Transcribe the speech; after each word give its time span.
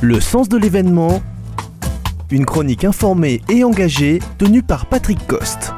Le 0.00 0.20
sens 0.20 0.48
de 0.48 0.56
l'événement, 0.56 1.20
une 2.30 2.46
chronique 2.46 2.84
informée 2.84 3.40
et 3.48 3.64
engagée 3.64 4.20
tenue 4.38 4.62
par 4.62 4.86
Patrick 4.86 5.18
Coste. 5.26 5.72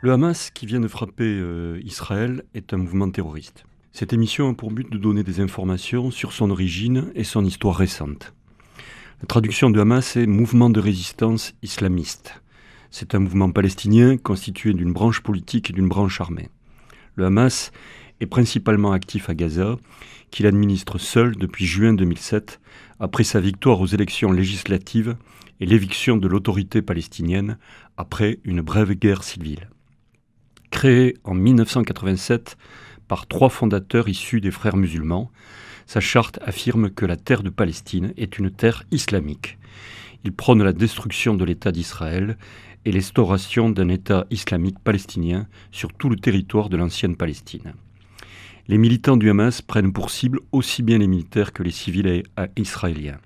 Le 0.00 0.10
Hamas 0.10 0.50
qui 0.50 0.64
vient 0.64 0.80
de 0.80 0.88
frapper 0.88 1.38
euh, 1.38 1.78
Israël 1.84 2.44
est 2.54 2.72
un 2.72 2.78
mouvement 2.78 3.10
terroriste. 3.10 3.66
Cette 3.92 4.14
émission 4.14 4.48
a 4.48 4.54
pour 4.54 4.70
but 4.70 4.90
de 4.90 4.96
donner 4.96 5.22
des 5.22 5.40
informations 5.40 6.10
sur 6.10 6.32
son 6.32 6.50
origine 6.50 7.12
et 7.14 7.24
son 7.24 7.44
histoire 7.44 7.76
récente. 7.76 8.32
La 9.20 9.26
traduction 9.26 9.68
de 9.68 9.78
Hamas 9.78 10.16
est 10.16 10.24
Mouvement 10.26 10.70
de 10.70 10.80
résistance 10.80 11.52
islamiste. 11.62 12.40
C'est 12.90 13.14
un 13.14 13.18
mouvement 13.18 13.50
palestinien 13.50 14.16
constitué 14.16 14.72
d'une 14.72 14.94
branche 14.94 15.20
politique 15.20 15.68
et 15.68 15.74
d'une 15.74 15.88
branche 15.88 16.22
armée. 16.22 16.48
Le 17.16 17.26
Hamas 17.26 17.70
est 18.22 18.26
principalement 18.26 18.92
actif 18.92 19.28
à 19.28 19.34
Gaza, 19.34 19.76
qu'il 20.30 20.46
administre 20.46 20.98
seul 20.98 21.36
depuis 21.36 21.66
juin 21.66 21.92
2007, 21.92 22.60
après 23.00 23.24
sa 23.24 23.40
victoire 23.40 23.80
aux 23.80 23.86
élections 23.86 24.30
législatives 24.30 25.16
et 25.60 25.66
l'éviction 25.66 26.16
de 26.16 26.28
l'autorité 26.28 26.82
palestinienne 26.82 27.58
après 27.96 28.38
une 28.44 28.60
brève 28.60 28.92
guerre 28.92 29.24
civile. 29.24 29.68
Créé 30.70 31.16
en 31.24 31.34
1987 31.34 32.56
par 33.08 33.26
trois 33.26 33.48
fondateurs 33.48 34.08
issus 34.08 34.40
des 34.40 34.52
frères 34.52 34.76
musulmans, 34.76 35.32
sa 35.86 35.98
charte 35.98 36.38
affirme 36.42 36.90
que 36.90 37.04
la 37.04 37.16
terre 37.16 37.42
de 37.42 37.50
Palestine 37.50 38.14
est 38.16 38.38
une 38.38 38.52
terre 38.52 38.84
islamique. 38.92 39.58
Il 40.22 40.32
prône 40.32 40.62
la 40.62 40.72
destruction 40.72 41.34
de 41.34 41.44
l'État 41.44 41.72
d'Israël 41.72 42.38
et 42.84 42.92
l'instauration 42.92 43.68
d'un 43.68 43.88
État 43.88 44.26
islamique 44.30 44.78
palestinien 44.78 45.48
sur 45.72 45.92
tout 45.92 46.08
le 46.08 46.16
territoire 46.16 46.68
de 46.68 46.76
l'ancienne 46.76 47.16
Palestine. 47.16 47.74
Les 48.68 48.78
militants 48.78 49.16
du 49.16 49.28
Hamas 49.28 49.60
prennent 49.60 49.92
pour 49.92 50.10
cible 50.10 50.38
aussi 50.52 50.84
bien 50.84 50.98
les 50.98 51.08
militaires 51.08 51.52
que 51.52 51.64
les 51.64 51.72
civils 51.72 52.22
israéliens. 52.56 53.18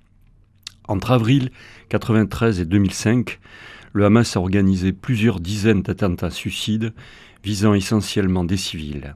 Entre 0.88 1.10
avril 1.10 1.50
1993 1.90 2.60
et 2.60 2.64
2005, 2.64 3.38
le 3.92 4.06
Hamas 4.06 4.34
a 4.36 4.40
organisé 4.40 4.94
plusieurs 4.94 5.40
dizaines 5.40 5.82
d'attentats 5.82 6.30
suicides 6.30 6.94
visant 7.44 7.74
essentiellement 7.74 8.44
des 8.44 8.56
civils. 8.56 9.14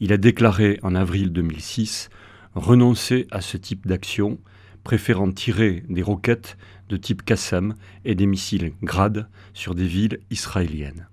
Il 0.00 0.12
a 0.12 0.16
déclaré 0.16 0.80
en 0.82 0.96
avril 0.96 1.32
2006 1.32 2.10
renoncer 2.56 3.28
à 3.30 3.40
ce 3.40 3.56
type 3.56 3.86
d'action, 3.86 4.38
préférant 4.82 5.30
tirer 5.30 5.84
des 5.88 6.02
roquettes 6.02 6.58
de 6.88 6.96
type 6.96 7.24
Qassam 7.24 7.74
et 8.04 8.16
des 8.16 8.26
missiles 8.26 8.72
Grad 8.82 9.28
sur 9.54 9.76
des 9.76 9.86
villes 9.86 10.18
israéliennes. 10.30 11.06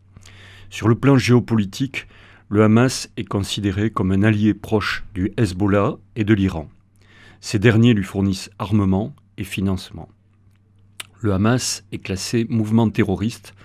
Sur 0.72 0.88
le 0.88 0.96
plan 0.96 1.16
géopolitique, 1.16 2.08
le 2.50 2.64
Hamas 2.64 3.10
est 3.18 3.24
considéré 3.24 3.90
comme 3.90 4.12
un 4.12 4.22
allié 4.22 4.54
proche 4.54 5.04
du 5.16 5.32
Hezbollah 5.36 5.96
et 6.16 6.24
de 6.24 6.34
l'Iran. 6.36 6.70
Ces 7.42 7.58
derniers 7.58 7.94
lui 7.96 8.04
fournissent 8.04 8.52
armement 8.60 9.16
et 9.38 9.44
financement. 9.44 10.10
Le 11.22 11.34
Hamas 11.34 11.84
est 11.92 11.98
classé 11.98 12.46
mouvement 12.48 12.90
terroriste 12.90 13.56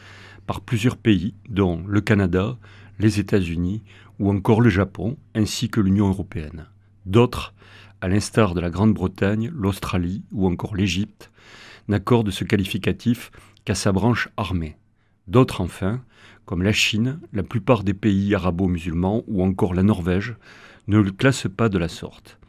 par 0.46 0.62
plusieurs 0.62 0.96
pays, 0.96 1.34
dont 1.50 1.84
le 1.86 2.00
Canada, 2.00 2.56
les 2.98 3.20
États-Unis 3.20 3.82
ou 4.18 4.30
encore 4.30 4.62
le 4.62 4.70
Japon, 4.70 5.18
ainsi 5.34 5.68
que 5.68 5.80
l'Union 5.80 6.08
européenne. 6.08 6.64
D'autres, 7.04 7.52
à 8.00 8.08
l'instar 8.08 8.54
de 8.54 8.60
la 8.60 8.70
Grande-Bretagne, 8.70 9.50
l'Australie 9.54 10.22
ou 10.32 10.46
encore 10.46 10.74
l'Égypte, 10.74 11.30
n'accordent 11.88 12.30
ce 12.30 12.44
qualificatif 12.44 13.30
qu'à 13.66 13.74
sa 13.74 13.92
branche 13.92 14.30
armée. 14.38 14.76
D'autres, 15.30 15.60
enfin, 15.60 16.02
comme 16.44 16.64
la 16.64 16.72
Chine, 16.72 17.20
la 17.32 17.44
plupart 17.44 17.84
des 17.84 17.94
pays 17.94 18.34
arabo-musulmans 18.34 19.22
ou 19.28 19.44
encore 19.44 19.74
la 19.74 19.84
Norvège, 19.84 20.34
ne 20.88 20.98
le 20.98 21.12
classent 21.12 21.46
pas 21.56 21.68
de 21.68 21.78
la 21.78 21.86
sorte. 21.86 22.40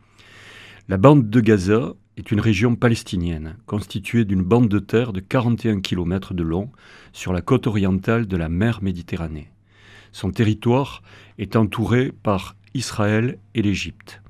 La 0.89 0.97
bande 0.97 1.29
de 1.29 1.41
Gaza 1.41 1.93
est 2.17 2.31
une 2.31 2.39
région 2.39 2.75
palestinienne 2.75 3.55
constituée 3.67 4.25
d'une 4.25 4.41
bande 4.41 4.67
de 4.67 4.79
terre 4.79 5.13
de 5.13 5.19
41 5.19 5.81
km 5.81 6.33
de 6.33 6.41
long 6.41 6.71
sur 7.13 7.33
la 7.33 7.41
côte 7.41 7.67
orientale 7.67 8.25
de 8.25 8.35
la 8.35 8.49
mer 8.49 8.81
Méditerranée. 8.81 9.51
Son 10.11 10.31
territoire 10.31 11.03
est 11.37 11.55
entouré 11.55 12.11
par 12.23 12.55
Israël 12.73 13.37
et 13.53 13.61
l'Égypte. 13.61 14.23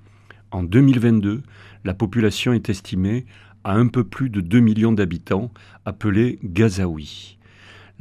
En 0.51 0.63
2022, 0.63 1.41
la 1.85 1.93
population 1.93 2.51
est 2.51 2.69
estimée 2.69 3.25
à 3.63 3.75
un 3.75 3.87
peu 3.87 4.03
plus 4.03 4.29
de 4.29 4.41
2 4.41 4.59
millions 4.59 4.91
d'habitants, 4.91 5.53
appelés 5.85 6.37
Gazaouis. 6.43 7.37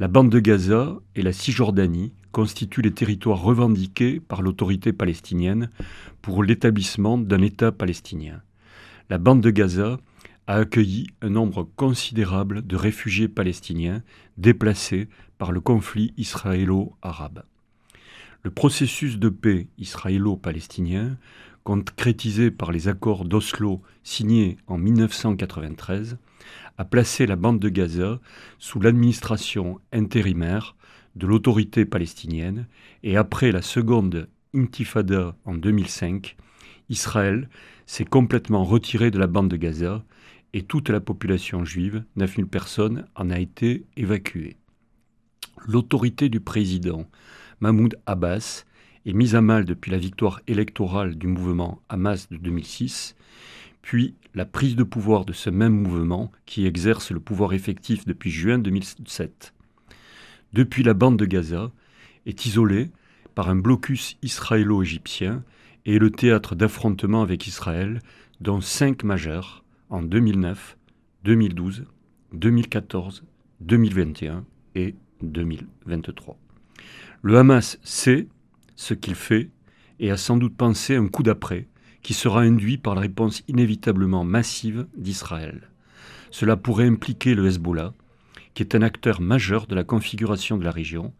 La 0.01 0.07
bande 0.07 0.31
de 0.31 0.39
Gaza 0.39 0.99
et 1.13 1.21
la 1.21 1.31
Cisjordanie 1.31 2.11
constituent 2.31 2.81
les 2.81 2.91
territoires 2.91 3.39
revendiqués 3.39 4.19
par 4.19 4.41
l'autorité 4.41 4.93
palestinienne 4.93 5.69
pour 6.23 6.43
l'établissement 6.43 7.19
d'un 7.19 7.43
État 7.43 7.71
palestinien. 7.71 8.41
La 9.11 9.19
bande 9.19 9.41
de 9.41 9.51
Gaza 9.51 9.99
a 10.47 10.55
accueilli 10.55 11.05
un 11.21 11.29
nombre 11.29 11.69
considérable 11.75 12.65
de 12.65 12.75
réfugiés 12.75 13.27
palestiniens 13.27 14.01
déplacés 14.39 15.07
par 15.37 15.51
le 15.51 15.61
conflit 15.61 16.15
israélo-arabe. 16.17 17.43
Le 18.41 18.49
processus 18.49 19.19
de 19.19 19.29
paix 19.29 19.67
israélo-palestinien, 19.77 21.15
concrétisé 21.63 22.49
par 22.49 22.71
les 22.71 22.87
accords 22.87 23.23
d'Oslo 23.23 23.83
signés 24.01 24.57
en 24.65 24.79
1993, 24.79 26.17
a 26.77 26.85
placé 26.85 27.25
la 27.25 27.35
bande 27.35 27.59
de 27.59 27.69
Gaza 27.69 28.19
sous 28.59 28.79
l'administration 28.79 29.79
intérimaire 29.91 30.75
de 31.15 31.27
l'autorité 31.27 31.85
palestinienne 31.85 32.67
et 33.03 33.17
après 33.17 33.51
la 33.51 33.61
seconde 33.61 34.29
intifada 34.53 35.35
en 35.45 35.55
2005, 35.55 36.35
Israël 36.89 37.49
s'est 37.85 38.05
complètement 38.05 38.63
retiré 38.63 39.11
de 39.11 39.19
la 39.19 39.27
bande 39.27 39.49
de 39.49 39.57
Gaza 39.57 40.03
et 40.53 40.63
toute 40.63 40.89
la 40.89 40.99
population 40.99 41.63
juive, 41.63 42.03
9000 42.15 42.47
personnes, 42.47 43.05
en 43.15 43.29
a 43.29 43.39
été 43.39 43.85
évacuée. 43.95 44.57
L'autorité 45.65 46.29
du 46.29 46.39
président 46.39 47.07
Mahmoud 47.59 47.97
Abbas 48.05 48.65
est 49.05 49.13
mise 49.13 49.35
à 49.35 49.41
mal 49.41 49.65
depuis 49.65 49.91
la 49.91 49.97
victoire 49.97 50.41
électorale 50.47 51.15
du 51.15 51.27
mouvement 51.27 51.81
Hamas 51.89 52.29
de 52.29 52.37
2006, 52.37 53.15
puis 53.81 54.15
la 54.35 54.45
prise 54.45 54.75
de 54.75 54.83
pouvoir 54.83 55.25
de 55.25 55.33
ce 55.33 55.49
même 55.49 55.73
mouvement 55.73 56.31
qui 56.45 56.65
exerce 56.65 57.11
le 57.11 57.19
pouvoir 57.19 57.53
effectif 57.53 58.05
depuis 58.05 58.31
juin 58.31 58.59
2007. 58.59 59.53
Depuis 60.53 60.83
la 60.83 60.93
bande 60.93 61.17
de 61.17 61.25
Gaza 61.25 61.71
est 62.25 62.45
isolée 62.45 62.91
par 63.35 63.49
un 63.49 63.55
blocus 63.55 64.17
israélo-égyptien 64.21 65.43
et 65.85 65.95
est 65.95 65.99
le 65.99 66.11
théâtre 66.11 66.55
d'affrontements 66.55 67.23
avec 67.23 67.47
Israël, 67.47 67.99
dont 68.39 68.61
cinq 68.61 69.03
majeurs 69.03 69.63
en 69.89 70.01
2009, 70.03 70.77
2012, 71.23 71.85
2014, 72.33 73.23
2021 73.61 74.45
et 74.75 74.95
2023. 75.21 76.37
Le 77.23 77.37
Hamas 77.37 77.79
sait 77.83 78.27
ce 78.75 78.93
qu'il 78.93 79.15
fait 79.15 79.49
et 79.99 80.11
a 80.11 80.17
sans 80.17 80.37
doute 80.37 80.55
pensé 80.55 80.95
un 80.95 81.07
coup 81.07 81.23
d'après 81.23 81.67
qui 82.01 82.13
sera 82.13 82.41
induit 82.41 82.77
par 82.77 82.95
la 82.95 83.01
réponse 83.01 83.43
inévitablement 83.47 84.23
massive 84.23 84.87
d'Israël. 84.97 85.69
Cela 86.31 86.57
pourrait 86.57 86.87
impliquer 86.87 87.35
le 87.35 87.45
Hezbollah, 87.45 87.93
qui 88.53 88.63
est 88.63 88.75
un 88.75 88.81
acteur 88.81 89.21
majeur 89.21 89.67
de 89.67 89.75
la 89.75 89.83
configuration 89.83 90.57
de 90.57 90.63
la 90.63 90.71
région 90.71 91.13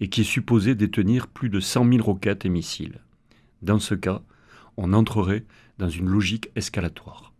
et 0.00 0.08
qui 0.08 0.20
est 0.20 0.24
supposé 0.24 0.74
détenir 0.74 1.26
plus 1.26 1.48
de 1.48 1.60
100 1.60 1.90
000 1.90 2.04
roquettes 2.04 2.44
et 2.44 2.50
missiles. 2.50 3.00
Dans 3.62 3.78
ce 3.78 3.94
cas, 3.94 4.22
on 4.76 4.92
entrerait 4.92 5.44
dans 5.78 5.88
une 5.88 6.08
logique 6.08 6.50
escalatoire. 6.54 7.32